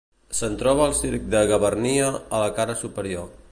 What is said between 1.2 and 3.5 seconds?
de Gavarnia a la cara superior.